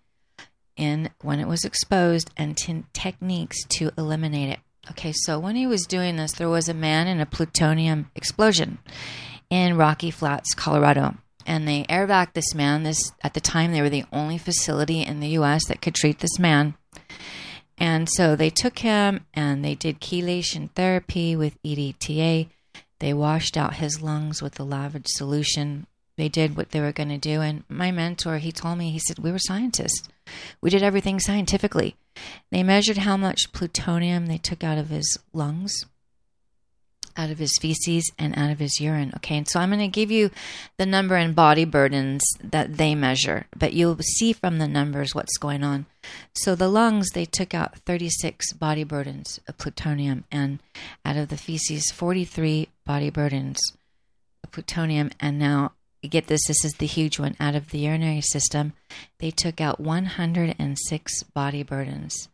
in 0.76 1.10
when 1.22 1.40
it 1.40 1.48
was 1.48 1.64
exposed 1.64 2.30
and 2.36 2.56
t- 2.56 2.84
techniques 2.92 3.62
to 3.70 3.90
eliminate 3.96 4.50
it. 4.50 4.58
Okay, 4.90 5.12
so 5.12 5.38
when 5.38 5.56
he 5.56 5.66
was 5.66 5.86
doing 5.86 6.16
this, 6.16 6.32
there 6.32 6.48
was 6.48 6.68
a 6.68 6.74
man 6.74 7.06
in 7.06 7.20
a 7.20 7.26
plutonium 7.26 8.10
explosion 8.14 8.78
in 9.48 9.76
Rocky 9.76 10.10
Flats, 10.10 10.54
Colorado. 10.54 11.14
And 11.46 11.68
they 11.68 11.84
airbacked 11.84 12.32
this 12.34 12.54
man. 12.54 12.82
This 12.82 13.12
at 13.22 13.34
the 13.34 13.40
time 13.40 13.72
they 13.72 13.82
were 13.82 13.90
the 13.90 14.04
only 14.12 14.38
facility 14.38 15.02
in 15.02 15.20
the 15.20 15.28
US 15.38 15.66
that 15.68 15.80
could 15.80 15.94
treat 15.94 16.18
this 16.18 16.38
man. 16.38 16.74
And 17.76 18.08
so 18.08 18.36
they 18.36 18.50
took 18.50 18.78
him 18.78 19.26
and 19.34 19.64
they 19.64 19.74
did 19.74 20.00
chelation 20.00 20.70
therapy 20.70 21.36
with 21.36 21.60
EDTA. 21.62 22.48
They 23.00 23.14
washed 23.14 23.56
out 23.56 23.74
his 23.74 24.00
lungs 24.00 24.42
with 24.42 24.54
the 24.54 24.64
lavage 24.64 25.08
solution. 25.08 25.86
They 26.16 26.28
did 26.28 26.56
what 26.56 26.70
they 26.70 26.80
were 26.80 26.92
going 26.92 27.08
to 27.08 27.18
do. 27.18 27.40
And 27.40 27.64
my 27.68 27.90
mentor, 27.90 28.38
he 28.38 28.52
told 28.52 28.78
me, 28.78 28.90
he 28.90 29.00
said, 29.00 29.18
We 29.18 29.32
were 29.32 29.38
scientists. 29.38 30.08
We 30.60 30.70
did 30.70 30.82
everything 30.82 31.18
scientifically. 31.18 31.96
They 32.50 32.62
measured 32.62 32.98
how 32.98 33.16
much 33.16 33.52
plutonium 33.52 34.26
they 34.26 34.38
took 34.38 34.62
out 34.62 34.78
of 34.78 34.90
his 34.90 35.18
lungs, 35.32 35.86
out 37.16 37.30
of 37.30 37.38
his 37.38 37.58
feces, 37.60 38.10
and 38.16 38.38
out 38.38 38.50
of 38.50 38.60
his 38.60 38.80
urine. 38.80 39.12
Okay, 39.16 39.36
and 39.36 39.48
so 39.48 39.58
I'm 39.58 39.70
going 39.70 39.80
to 39.80 39.88
give 39.88 40.12
you 40.12 40.30
the 40.78 40.86
number 40.86 41.16
and 41.16 41.34
body 41.34 41.64
burdens 41.64 42.22
that 42.42 42.76
they 42.76 42.94
measure, 42.94 43.46
but 43.56 43.72
you'll 43.72 43.98
see 43.98 44.32
from 44.32 44.58
the 44.58 44.68
numbers 44.68 45.14
what's 45.14 45.36
going 45.36 45.64
on. 45.64 45.86
So 46.34 46.54
the 46.54 46.68
lungs, 46.68 47.10
they 47.10 47.24
took 47.24 47.54
out 47.54 47.78
36 47.80 48.52
body 48.52 48.84
burdens 48.84 49.40
of 49.48 49.58
plutonium, 49.58 50.24
and 50.30 50.60
out 51.04 51.16
of 51.16 51.28
the 51.28 51.36
feces, 51.36 51.90
43 51.90 52.68
body 52.86 53.10
burdens 53.10 53.58
of 54.44 54.52
plutonium, 54.52 55.10
and 55.18 55.38
now 55.40 55.72
get 56.08 56.26
this, 56.26 56.46
this 56.46 56.64
is 56.64 56.74
the 56.74 56.86
huge 56.86 57.18
one. 57.18 57.36
Out 57.38 57.54
of 57.54 57.70
the 57.70 57.78
urinary 57.78 58.20
system, 58.20 58.72
they 59.18 59.30
took 59.30 59.60
out 59.60 59.80
106 59.80 61.22
body 61.24 61.62
burdens. 61.62 62.28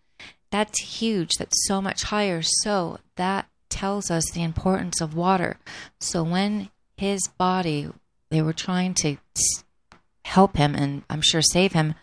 That's 0.50 0.80
huge. 0.80 1.30
That's 1.38 1.66
so 1.66 1.80
much 1.80 2.04
higher. 2.04 2.42
So 2.42 2.98
that 3.16 3.46
tells 3.68 4.10
us 4.10 4.30
the 4.30 4.42
importance 4.42 5.00
of 5.00 5.14
water. 5.14 5.58
So 6.00 6.22
when 6.22 6.70
his 6.96 7.20
body, 7.38 7.88
they 8.30 8.42
were 8.42 8.52
trying 8.52 8.94
to 8.94 9.16
help 10.24 10.56
him 10.56 10.74
and 10.74 11.02
I'm 11.08 11.22
sure 11.22 11.42
save 11.42 11.72
him, 11.72 11.94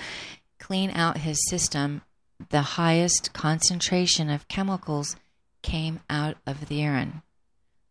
clean 0.60 0.92
out 0.92 1.20
his 1.20 1.38
system, 1.50 2.02
the 2.50 2.62
highest 2.62 3.34
concentration 3.34 4.30
of 4.30 4.48
chemicals 4.48 5.16
came 5.62 6.00
out 6.10 6.38
of 6.46 6.68
the 6.68 6.76
urine. 6.76 7.22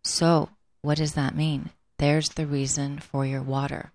So, 0.03 0.51
what 0.83 0.99
does 0.99 1.15
that 1.15 1.35
mean? 1.35 1.71
There's 1.99 2.29
the 2.31 2.47
reason 2.47 2.99
for 2.99 3.25
your 3.25 3.43
water. 3.43 3.93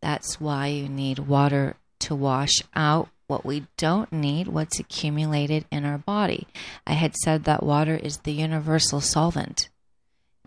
That's 0.00 0.40
why 0.40 0.68
you 0.68 0.88
need 0.88 1.20
water 1.20 1.76
to 2.00 2.14
wash 2.14 2.62
out 2.74 3.08
what 3.26 3.44
we 3.44 3.66
don't 3.76 4.10
need, 4.12 4.48
what's 4.48 4.80
accumulated 4.80 5.66
in 5.70 5.84
our 5.84 5.98
body. 5.98 6.48
I 6.86 6.94
had 6.94 7.14
said 7.14 7.44
that 7.44 7.62
water 7.62 7.94
is 7.96 8.18
the 8.18 8.32
universal 8.32 9.00
solvent, 9.00 9.68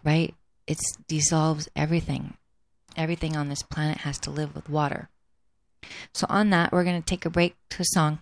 right? 0.04 0.34
It 0.68 0.80
dissolves 1.08 1.70
everything. 1.76 2.36
Everything 2.98 3.38
on 3.38 3.50
this 3.50 3.62
planet 3.62 4.00
has 4.00 4.18
to 4.20 4.32
live 4.32 4.56
with 4.56 4.68
water. 4.68 5.10
So, 6.14 6.28
on 6.30 6.50
that, 6.50 6.72
we're 6.72 6.84
going 6.84 7.02
to 7.02 7.06
take 7.06 7.26
a 7.26 7.30
break 7.30 7.56
to 7.70 7.82
a 7.82 7.86
song. 7.86 8.20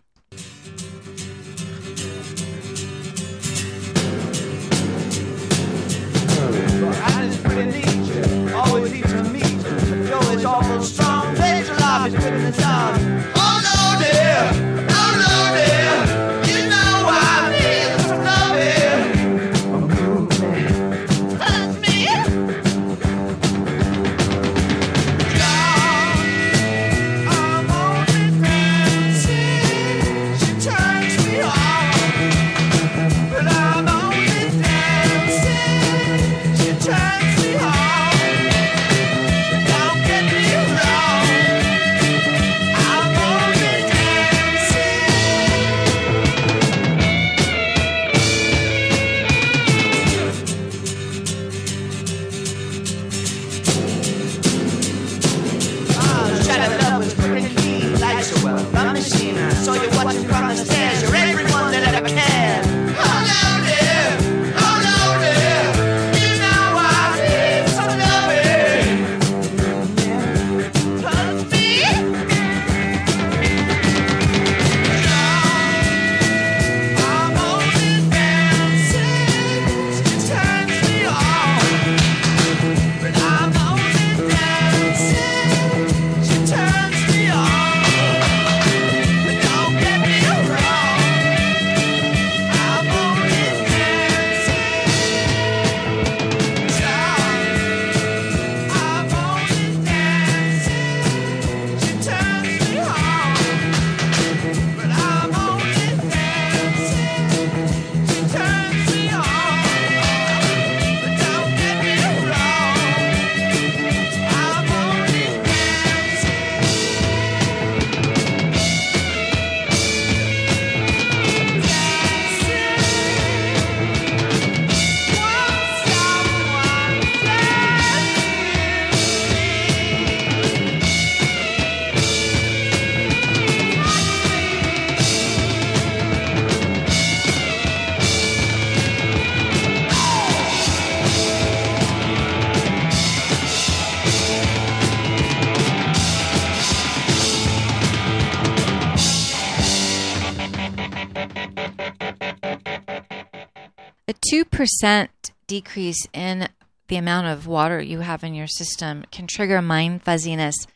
1% 154.59 155.07
decrease 155.47 156.05
in 156.11 156.49
the 156.89 156.97
amount 156.97 157.27
of 157.27 157.47
water 157.47 157.81
you 157.81 158.01
have 158.01 158.25
in 158.25 158.33
your 158.33 158.47
system 158.47 159.05
can 159.09 159.25
trigger 159.25 159.61
mind 159.61 160.03
fuzziness, 160.03 160.67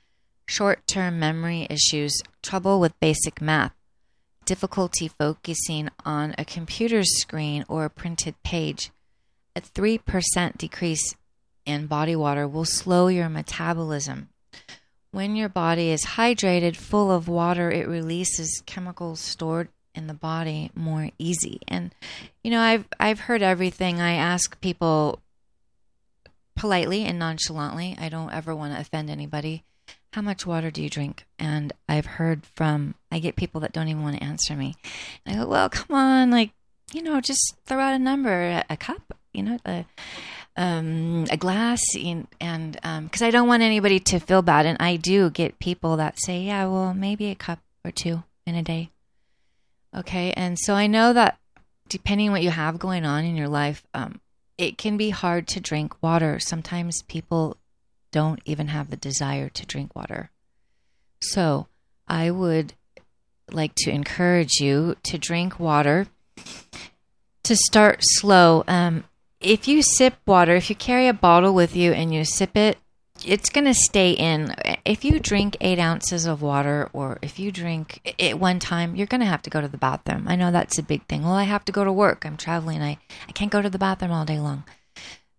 short 0.45 0.87
term 0.87 1.19
memory 1.19 1.67
issues, 1.69 2.21
trouble 2.41 2.79
with 2.79 2.97
basic 3.01 3.41
math, 3.41 3.73
difficulty 4.45 5.09
focusing 5.09 5.89
on 6.05 6.33
a 6.37 6.45
computer 6.45 7.03
screen 7.03 7.65
or 7.67 7.83
a 7.83 7.89
printed 7.89 8.41
page. 8.41 8.89
A 9.53 9.59
3% 9.59 10.57
decrease 10.57 11.15
in 11.65 11.87
body 11.87 12.15
water 12.15 12.47
will 12.47 12.65
slow 12.65 13.07
your 13.07 13.27
metabolism. 13.27 14.29
When 15.11 15.35
your 15.35 15.49
body 15.49 15.89
is 15.89 16.05
hydrated, 16.05 16.77
full 16.77 17.11
of 17.11 17.27
water, 17.27 17.69
it 17.69 17.89
releases 17.89 18.63
chemicals 18.65 19.19
stored 19.19 19.67
in 19.95 20.07
the 20.07 20.13
body 20.13 20.71
more 20.75 21.09
easy. 21.17 21.59
And 21.67 21.93
you 22.43 22.51
know, 22.51 22.61
I've 22.61 22.85
I've 22.99 23.21
heard 23.21 23.41
everything. 23.41 24.01
I 24.01 24.13
ask 24.13 24.59
people 24.61 25.19
politely 26.55 27.03
and 27.03 27.19
nonchalantly. 27.19 27.95
I 27.99 28.09
don't 28.09 28.33
ever 28.33 28.55
want 28.55 28.73
to 28.73 28.79
offend 28.79 29.09
anybody. 29.09 29.63
How 30.13 30.21
much 30.21 30.45
water 30.45 30.69
do 30.69 30.83
you 30.83 30.89
drink? 30.89 31.25
And 31.39 31.73
I've 31.89 32.05
heard 32.05 32.45
from 32.45 32.95
I 33.11 33.19
get 33.19 33.35
people 33.35 33.61
that 33.61 33.73
don't 33.73 33.87
even 33.87 34.03
want 34.03 34.17
to 34.17 34.23
answer 34.23 34.55
me. 34.55 34.75
And 35.25 35.35
I 35.35 35.43
go, 35.43 35.49
"Well, 35.49 35.69
come 35.69 35.95
on, 35.95 36.31
like, 36.31 36.51
you 36.93 37.01
know, 37.01 37.19
just 37.21 37.55
throw 37.65 37.79
out 37.79 37.93
a 37.93 37.99
number, 37.99 38.31
a, 38.31 38.63
a 38.69 38.77
cup, 38.77 39.17
you 39.33 39.43
know, 39.43 39.57
a 39.65 39.85
um, 40.55 41.25
a 41.31 41.37
glass, 41.37 41.81
and 41.95 42.27
because 42.39 43.21
um, 43.21 43.27
I 43.27 43.31
don't 43.31 43.47
want 43.47 43.63
anybody 43.63 43.99
to 43.99 44.19
feel 44.19 44.43
bad, 44.43 44.65
and 44.67 44.77
I 44.79 44.97
do 44.97 45.29
get 45.29 45.59
people 45.59 45.97
that 45.97 46.19
say, 46.19 46.41
"Yeah, 46.41 46.67
well, 46.67 46.93
maybe 46.93 47.29
a 47.29 47.35
cup 47.35 47.59
or 47.83 47.91
two 47.91 48.23
in 48.45 48.55
a 48.55 48.61
day." 48.61 48.89
Okay, 49.95 50.33
and 50.33 50.57
so 50.59 50.73
I 50.73 50.87
know 50.87 51.13
that 51.13 51.37
depending 51.87 52.31
what 52.31 52.41
you 52.41 52.49
have 52.49 52.79
going 52.79 53.05
on 53.05 53.25
in 53.25 53.35
your 53.35 53.47
life, 53.47 53.85
um, 53.93 54.19
it 54.57 54.77
can 54.77 54.97
be 54.97 55.11
hard 55.11 55.47
to 55.49 55.59
drink 55.59 56.01
water. 56.01 56.39
Sometimes 56.39 57.03
people 57.03 57.57
don't 58.11 58.41
even 58.45 58.67
have 58.67 58.89
the 58.89 58.97
desire 58.97 59.49
to 59.49 59.65
drink 59.65 59.95
water. 59.95 60.31
So 61.21 61.67
I 62.07 62.31
would 62.31 62.73
like 63.51 63.73
to 63.75 63.91
encourage 63.91 64.59
you 64.59 64.95
to 65.03 65.17
drink 65.17 65.59
water. 65.59 66.07
To 67.43 67.55
start 67.55 67.99
slow, 68.01 68.63
um, 68.67 69.03
if 69.41 69.67
you 69.67 69.81
sip 69.81 70.15
water, 70.25 70.55
if 70.55 70.69
you 70.69 70.75
carry 70.75 71.07
a 71.07 71.13
bottle 71.13 71.53
with 71.53 71.75
you 71.75 71.91
and 71.91 72.13
you 72.13 72.23
sip 72.23 72.55
it, 72.55 72.77
it's 73.25 73.49
going 73.49 73.65
to 73.65 73.73
stay 73.73 74.11
in. 74.11 74.55
If 74.85 75.05
you 75.05 75.19
drink 75.19 75.57
eight 75.61 75.79
ounces 75.79 76.25
of 76.25 76.41
water, 76.41 76.89
or 76.93 77.19
if 77.21 77.39
you 77.39 77.51
drink 77.51 78.15
it 78.17 78.39
one 78.39 78.59
time, 78.59 78.95
you're 78.95 79.07
going 79.07 79.21
to 79.21 79.27
have 79.27 79.41
to 79.43 79.49
go 79.49 79.61
to 79.61 79.67
the 79.67 79.77
bathroom. 79.77 80.25
I 80.27 80.35
know 80.35 80.51
that's 80.51 80.77
a 80.77 80.83
big 80.83 81.05
thing. 81.07 81.23
Well, 81.23 81.33
I 81.33 81.43
have 81.43 81.65
to 81.65 81.71
go 81.71 81.83
to 81.83 81.91
work. 81.91 82.25
I'm 82.25 82.37
traveling. 82.37 82.81
I, 82.81 82.97
I 83.27 83.31
can't 83.31 83.51
go 83.51 83.61
to 83.61 83.69
the 83.69 83.79
bathroom 83.79 84.11
all 84.11 84.25
day 84.25 84.39
long. 84.39 84.63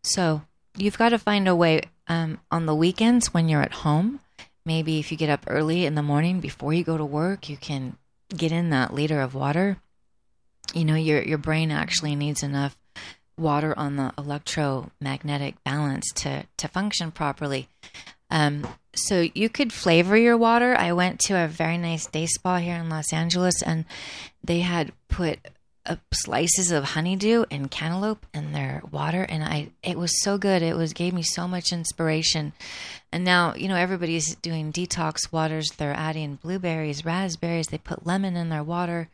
So 0.02 0.42
you've 0.76 0.98
got 0.98 1.10
to 1.10 1.18
find 1.18 1.48
a 1.48 1.56
way 1.56 1.82
um, 2.08 2.40
on 2.50 2.66
the 2.66 2.74
weekends 2.74 3.32
when 3.32 3.48
you're 3.48 3.62
at 3.62 3.72
home. 3.72 4.20
Maybe 4.66 4.98
if 4.98 5.12
you 5.12 5.18
get 5.18 5.30
up 5.30 5.44
early 5.46 5.84
in 5.84 5.94
the 5.94 6.02
morning 6.02 6.40
before 6.40 6.72
you 6.72 6.84
go 6.84 6.96
to 6.96 7.04
work, 7.04 7.48
you 7.48 7.56
can 7.56 7.96
get 8.34 8.52
in 8.52 8.70
that 8.70 8.94
liter 8.94 9.20
of 9.20 9.34
water. 9.34 9.76
You 10.72 10.84
know, 10.84 10.94
your 10.94 11.22
your 11.22 11.38
brain 11.38 11.70
actually 11.70 12.16
needs 12.16 12.42
enough 12.42 12.76
water 13.36 13.76
on 13.78 13.96
the 13.96 14.12
electromagnetic 14.16 15.62
balance 15.64 16.10
to 16.16 16.46
to 16.56 16.68
function 16.68 17.10
properly. 17.10 17.68
Um, 18.30 18.66
so 18.94 19.26
you 19.34 19.48
could 19.48 19.72
flavor 19.72 20.16
your 20.16 20.36
water. 20.36 20.76
I 20.76 20.92
went 20.92 21.20
to 21.20 21.34
a 21.34 21.48
very 21.48 21.78
nice 21.78 22.06
day 22.06 22.26
spa 22.26 22.58
here 22.58 22.76
in 22.76 22.88
Los 22.88 23.12
Angeles, 23.12 23.62
and 23.62 23.84
they 24.42 24.60
had 24.60 24.92
put 25.08 25.38
uh, 25.86 25.96
slices 26.12 26.70
of 26.70 26.84
honeydew 26.84 27.44
and 27.50 27.70
cantaloupe 27.70 28.26
in 28.32 28.52
their 28.52 28.82
water, 28.90 29.22
and 29.28 29.44
I 29.44 29.68
it 29.82 29.98
was 29.98 30.22
so 30.22 30.38
good. 30.38 30.62
It 30.62 30.76
was 30.76 30.92
gave 30.92 31.12
me 31.12 31.22
so 31.22 31.46
much 31.46 31.72
inspiration. 31.72 32.52
And 33.12 33.24
now 33.24 33.54
you 33.54 33.68
know 33.68 33.76
everybody's 33.76 34.34
doing 34.36 34.72
detox 34.72 35.32
waters. 35.32 35.70
They're 35.76 35.92
adding 35.92 36.36
blueberries, 36.36 37.04
raspberries. 37.04 37.68
They 37.68 37.78
put 37.78 38.06
lemon 38.06 38.36
in 38.36 38.48
their 38.48 38.64
water. 38.64 39.08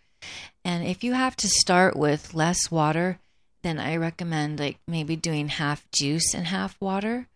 And 0.64 0.86
if 0.86 1.02
you 1.02 1.14
have 1.14 1.36
to 1.36 1.48
start 1.48 1.96
with 1.96 2.34
less 2.34 2.70
water, 2.70 3.18
then 3.62 3.78
I 3.78 3.96
recommend 3.96 4.58
like 4.58 4.78
maybe 4.86 5.16
doing 5.16 5.48
half 5.48 5.90
juice 5.90 6.34
and 6.34 6.46
half 6.46 6.80
water. 6.80 7.26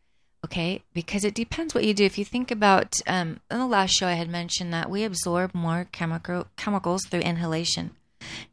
Okay, 0.44 0.82
because 0.92 1.24
it 1.24 1.34
depends 1.34 1.74
what 1.74 1.84
you 1.84 1.94
do. 1.94 2.04
If 2.04 2.18
you 2.18 2.24
think 2.24 2.50
about, 2.50 3.00
um, 3.06 3.40
in 3.50 3.58
the 3.58 3.66
last 3.66 3.92
show, 3.92 4.06
I 4.06 4.12
had 4.12 4.28
mentioned 4.28 4.74
that 4.74 4.90
we 4.90 5.02
absorb 5.02 5.54
more 5.54 5.88
chemical 5.90 6.48
chemicals 6.56 7.06
through 7.06 7.20
inhalation 7.20 7.92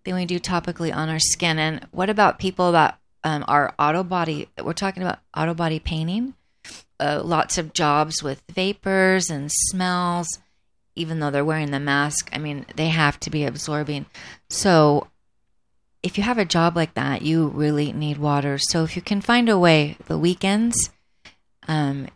than 0.05 0.15
we 0.15 0.25
do 0.25 0.39
topically 0.39 0.95
on 0.95 1.09
our 1.09 1.19
skin. 1.19 1.59
And 1.59 1.85
what 1.91 2.09
about 2.09 2.39
people 2.39 2.71
that 2.71 2.97
um, 3.25 3.43
are 3.47 3.75
auto 3.77 4.03
body? 4.03 4.47
We're 4.63 4.71
talking 4.71 5.03
about 5.03 5.19
auto 5.35 5.53
body 5.53 5.79
painting. 5.79 6.35
Uh, 6.97 7.21
lots 7.23 7.57
of 7.57 7.73
jobs 7.73 8.23
with 8.23 8.41
vapors 8.49 9.29
and 9.29 9.51
smells, 9.51 10.27
even 10.95 11.19
though 11.19 11.31
they're 11.31 11.43
wearing 11.43 11.71
the 11.71 11.79
mask. 11.79 12.29
I 12.31 12.37
mean, 12.37 12.65
they 12.75 12.87
have 12.87 13.19
to 13.21 13.29
be 13.29 13.43
absorbing. 13.43 14.05
So 14.49 15.07
if 16.03 16.17
you 16.17 16.23
have 16.23 16.37
a 16.37 16.45
job 16.45 16.75
like 16.75 16.95
that, 16.95 17.21
you 17.21 17.47
really 17.47 17.93
need 17.93 18.17
water. 18.17 18.57
So 18.57 18.83
if 18.83 18.95
you 18.95 19.01
can 19.01 19.21
find 19.21 19.49
a 19.49 19.59
way, 19.59 19.97
the 20.07 20.17
weekends, 20.17 20.89
um, 21.67 22.07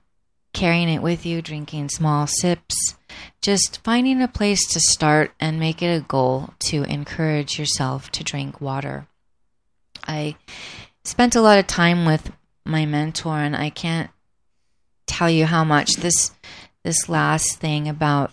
carrying 0.54 0.90
it 0.90 1.02
with 1.02 1.26
you, 1.26 1.42
drinking 1.42 1.90
small 1.90 2.26
sips, 2.26 2.96
just 3.42 3.84
finding 3.84 4.22
a 4.22 4.28
place 4.28 4.66
to 4.70 4.80
start 4.80 5.32
and 5.40 5.60
make 5.60 5.82
it 5.82 5.96
a 5.96 6.06
goal 6.06 6.54
to 6.60 6.84
encourage 6.84 7.60
yourself 7.60 8.10
to 8.12 8.24
drink 8.24 8.60
water. 8.60 9.08
I 10.08 10.36
spent 11.04 11.36
a 11.36 11.42
lot 11.42 11.60
of 11.60 11.68
time 11.68 12.06
with 12.06 12.32
my 12.66 12.86
mentor, 12.86 13.38
and 13.38 13.56
I 13.56 13.70
can't 13.70 14.10
tell 15.06 15.30
you 15.30 15.46
how 15.46 15.64
much 15.64 15.94
this 15.98 16.32
this 16.84 17.10
last 17.10 17.58
thing 17.58 17.88
about 17.88 18.32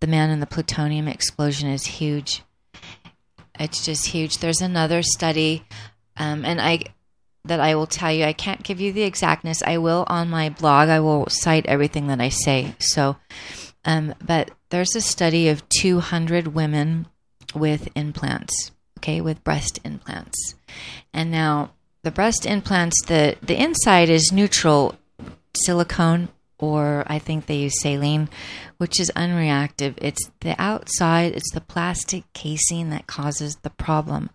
the 0.00 0.06
man 0.06 0.30
in 0.30 0.40
the 0.40 0.46
plutonium 0.46 1.08
explosion 1.08 1.68
is 1.68 1.86
huge 1.86 2.42
it's 3.62 3.84
just 3.84 4.06
huge. 4.06 4.38
There's 4.38 4.60
another 4.60 5.02
study, 5.02 5.64
um, 6.16 6.44
and 6.44 6.60
I 6.60 6.82
that 7.44 7.60
I 7.60 7.74
will 7.74 7.86
tell 7.86 8.12
you. 8.12 8.24
I 8.24 8.32
can't 8.32 8.62
give 8.62 8.80
you 8.80 8.92
the 8.92 9.02
exactness. 9.02 9.62
I 9.62 9.78
will 9.78 10.04
on 10.08 10.30
my 10.30 10.50
blog. 10.50 10.88
I 10.88 11.00
will 11.00 11.26
cite 11.28 11.66
everything 11.66 12.06
that 12.08 12.20
I 12.20 12.28
say. 12.28 12.74
So, 12.78 13.16
um, 13.84 14.14
but 14.24 14.50
there's 14.70 14.94
a 14.94 15.00
study 15.00 15.48
of 15.48 15.68
200 15.80 16.48
women 16.48 17.06
with 17.54 17.88
implants. 17.94 18.70
Okay, 18.98 19.20
with 19.20 19.42
breast 19.42 19.80
implants, 19.84 20.54
and 21.12 21.30
now 21.30 21.72
the 22.02 22.10
breast 22.10 22.46
implants. 22.46 23.02
the 23.06 23.36
The 23.42 23.60
inside 23.60 24.08
is 24.08 24.32
neutral 24.32 24.96
silicone 25.54 26.28
or 26.62 27.02
I 27.08 27.18
think 27.18 27.46
they 27.46 27.56
use 27.56 27.80
saline, 27.80 28.28
which 28.78 29.00
is 29.00 29.10
unreactive. 29.16 29.94
It's 29.98 30.30
the 30.40 30.54
outside, 30.62 31.32
it's 31.32 31.52
the 31.52 31.60
plastic 31.60 32.24
casing 32.34 32.90
that 32.90 33.08
causes 33.08 33.56
the 33.62 33.70
problem 33.70 34.30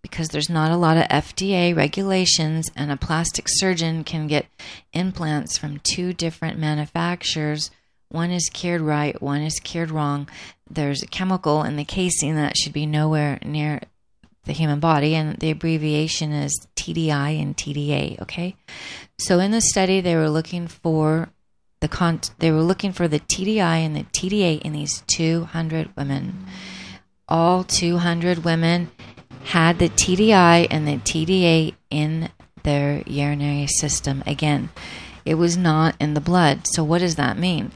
because 0.00 0.30
there's 0.30 0.48
not 0.48 0.70
a 0.70 0.76
lot 0.76 0.96
of 0.96 1.02
FDA 1.08 1.76
regulations, 1.76 2.70
and 2.74 2.90
a 2.90 2.96
plastic 2.96 3.44
surgeon 3.48 4.04
can 4.04 4.26
get 4.26 4.46
implants 4.94 5.58
from 5.58 5.80
two 5.80 6.14
different 6.14 6.58
manufacturers. 6.58 7.70
One 8.08 8.30
is 8.30 8.48
cured 8.48 8.80
right, 8.80 9.20
one 9.20 9.42
is 9.42 9.60
cured 9.60 9.90
wrong. 9.90 10.28
There's 10.70 11.02
a 11.02 11.08
chemical 11.08 11.62
in 11.62 11.76
the 11.76 11.84
casing 11.84 12.36
that 12.36 12.56
should 12.56 12.72
be 12.72 12.86
nowhere 12.86 13.38
near 13.44 13.82
the 14.44 14.52
human 14.52 14.80
body, 14.80 15.14
and 15.14 15.36
the 15.36 15.50
abbreviation 15.50 16.32
is 16.32 16.66
TDI 16.76 17.42
and 17.42 17.54
TDA. 17.54 18.22
Okay, 18.22 18.56
so 19.18 19.40
in 19.40 19.50
the 19.50 19.60
study, 19.60 20.00
they 20.00 20.14
were 20.14 20.30
looking 20.30 20.68
for 20.68 21.28
the 21.80 21.88
con- 21.88 22.20
they 22.38 22.50
were 22.50 22.62
looking 22.62 22.92
for 22.92 23.08
the 23.08 23.20
TDI 23.20 23.78
and 23.78 23.94
the 23.96 24.04
TDA 24.04 24.60
in 24.62 24.72
these 24.72 25.02
200 25.06 25.90
women. 25.96 26.46
All 27.28 27.64
200 27.64 28.44
women 28.44 28.90
had 29.44 29.78
the 29.78 29.88
TDI 29.88 30.66
and 30.70 30.86
the 30.86 30.96
TDA 30.98 31.74
in 31.90 32.30
their 32.62 33.02
urinary 33.06 33.66
system. 33.66 34.22
Again, 34.26 34.70
it 35.24 35.34
was 35.34 35.56
not 35.56 35.96
in 36.00 36.14
the 36.14 36.20
blood. 36.20 36.66
So, 36.66 36.82
what 36.82 36.98
does 36.98 37.16
that 37.16 37.38
mean? 37.38 37.72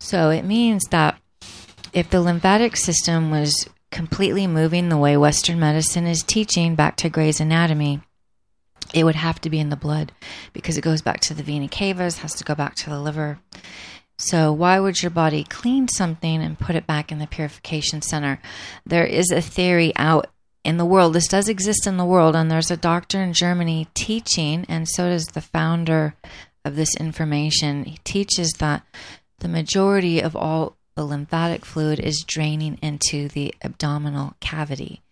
So, 0.00 0.30
it 0.30 0.44
means 0.44 0.84
that 0.90 1.18
if 1.92 2.10
the 2.10 2.20
lymphatic 2.20 2.76
system 2.76 3.30
was 3.30 3.68
completely 3.90 4.46
moving 4.46 4.88
the 4.88 4.96
way 4.96 5.16
Western 5.16 5.58
medicine 5.60 6.06
is 6.06 6.22
teaching 6.22 6.74
back 6.74 6.96
to 6.96 7.08
Gray's 7.08 7.40
Anatomy, 7.40 8.00
it 8.94 9.04
would 9.04 9.16
have 9.16 9.40
to 9.42 9.50
be 9.50 9.58
in 9.58 9.68
the 9.68 9.76
blood 9.76 10.12
because 10.52 10.78
it 10.78 10.84
goes 10.84 11.02
back 11.02 11.20
to 11.20 11.34
the 11.34 11.42
vena 11.42 11.68
cavas, 11.68 12.18
has 12.18 12.34
to 12.34 12.44
go 12.44 12.54
back 12.54 12.76
to 12.76 12.90
the 12.90 13.00
liver. 13.00 13.38
So, 14.16 14.52
why 14.52 14.78
would 14.78 15.02
your 15.02 15.10
body 15.10 15.42
clean 15.42 15.88
something 15.88 16.40
and 16.40 16.58
put 16.58 16.76
it 16.76 16.86
back 16.86 17.10
in 17.10 17.18
the 17.18 17.26
purification 17.26 18.00
center? 18.00 18.40
There 18.86 19.04
is 19.04 19.32
a 19.32 19.42
theory 19.42 19.92
out 19.96 20.28
in 20.62 20.76
the 20.76 20.84
world. 20.84 21.12
This 21.12 21.26
does 21.26 21.48
exist 21.48 21.86
in 21.86 21.96
the 21.96 22.04
world, 22.04 22.36
and 22.36 22.48
there's 22.48 22.70
a 22.70 22.76
doctor 22.76 23.20
in 23.20 23.32
Germany 23.32 23.88
teaching, 23.94 24.64
and 24.68 24.88
so 24.88 25.08
does 25.08 25.26
the 25.26 25.40
founder 25.40 26.14
of 26.64 26.76
this 26.76 26.96
information. 26.96 27.84
He 27.84 27.98
teaches 28.04 28.52
that 28.60 28.82
the 29.40 29.48
majority 29.48 30.22
of 30.22 30.36
all 30.36 30.76
the 30.94 31.04
lymphatic 31.04 31.64
fluid 31.64 31.98
is 31.98 32.24
draining 32.26 32.78
into 32.80 33.28
the 33.28 33.54
abdominal 33.62 34.34
cavity 34.40 35.02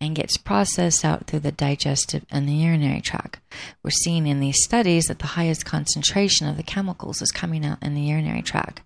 and 0.00 0.14
gets 0.14 0.36
processed 0.36 1.04
out 1.04 1.26
through 1.26 1.40
the 1.40 1.52
digestive 1.52 2.24
and 2.30 2.48
the 2.48 2.52
urinary 2.52 3.00
tract. 3.00 3.40
We're 3.82 3.90
seeing 3.90 4.26
in 4.26 4.40
these 4.40 4.62
studies 4.62 5.04
that 5.06 5.18
the 5.18 5.28
highest 5.28 5.64
concentration 5.64 6.46
of 6.46 6.56
the 6.56 6.62
chemicals 6.62 7.20
is 7.22 7.32
coming 7.32 7.64
out 7.64 7.82
in 7.82 7.94
the 7.94 8.02
urinary 8.02 8.42
tract. 8.42 8.82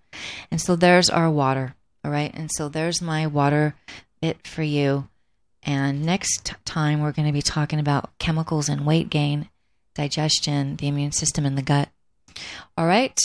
And 0.50 0.60
so 0.60 0.76
there's 0.76 1.10
our 1.10 1.30
water, 1.30 1.74
all 2.04 2.10
right? 2.10 2.32
And 2.34 2.50
so 2.52 2.68
there's 2.68 3.02
my 3.02 3.26
water 3.26 3.74
bit 4.20 4.46
for 4.46 4.62
you. 4.62 5.08
And 5.62 6.04
next 6.04 6.54
time 6.64 7.00
we're 7.00 7.12
going 7.12 7.28
to 7.28 7.32
be 7.32 7.42
talking 7.42 7.80
about 7.80 8.16
chemicals 8.18 8.68
and 8.68 8.86
weight 8.86 9.10
gain, 9.10 9.48
digestion, 9.94 10.76
the 10.76 10.88
immune 10.88 11.12
system, 11.12 11.44
and 11.44 11.58
the 11.58 11.62
gut. 11.62 11.88
All 12.78 12.86
right. 12.86 13.18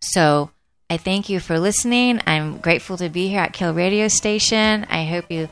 So 0.00 0.50
I 0.92 0.98
thank 0.98 1.30
you 1.30 1.40
for 1.40 1.58
listening. 1.58 2.20
I'm 2.26 2.58
grateful 2.58 2.98
to 2.98 3.08
be 3.08 3.28
here 3.28 3.40
at 3.40 3.54
Kill 3.54 3.72
Radio 3.72 4.08
Station. 4.08 4.84
I 4.90 5.06
hope 5.06 5.24
you 5.30 5.48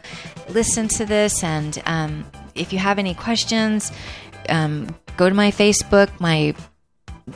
listen 0.50 0.87
to 0.88 1.07
this. 1.07 1.42
And 1.42 1.83
um, 1.87 2.26
if 2.55 2.74
you 2.74 2.79
have 2.79 2.98
any 2.98 3.14
questions, 3.14 3.90
um, 4.50 4.94
go 5.16 5.31
to 5.31 5.35
my 5.35 5.50
Facebook. 5.50 6.11
My 6.20 6.55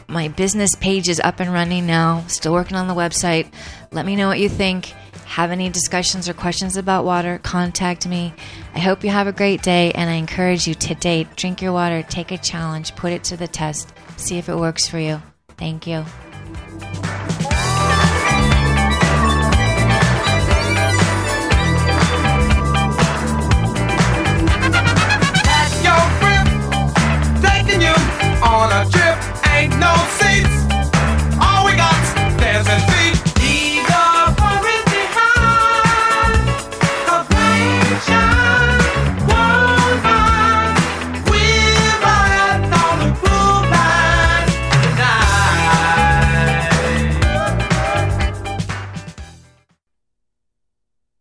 my 0.06 0.28
business 0.28 0.74
page 0.74 1.08
is 1.08 1.18
up 1.18 1.40
and 1.40 1.50
running 1.50 1.86
now. 1.86 2.22
Still 2.26 2.52
working 2.52 2.76
on 2.76 2.88
the 2.88 2.94
website. 2.94 3.50
Let 3.90 4.04
me 4.04 4.16
know 4.16 4.28
what 4.28 4.38
you 4.38 4.50
think. 4.50 4.88
Have 5.24 5.50
any 5.50 5.70
discussions 5.70 6.28
or 6.28 6.34
questions 6.34 6.76
about 6.76 7.06
water? 7.06 7.40
Contact 7.42 8.06
me. 8.06 8.34
I 8.74 8.80
hope 8.80 9.02
you 9.02 9.08
have 9.08 9.28
a 9.28 9.32
great 9.32 9.62
day, 9.62 9.92
and 9.92 10.10
I 10.10 10.16
encourage 10.16 10.68
you 10.68 10.74
today 10.74 11.26
drink 11.36 11.62
your 11.62 11.72
water, 11.72 12.02
take 12.02 12.32
a 12.32 12.36
challenge, 12.36 12.94
put 12.96 13.14
it 13.14 13.24
to 13.24 13.38
the 13.38 13.48
test, 13.48 13.94
see 14.18 14.36
if 14.36 14.50
it 14.50 14.56
works 14.56 14.86
for 14.86 14.98
you. 14.98 15.22
Thank 15.56 15.86
you. 15.86 16.04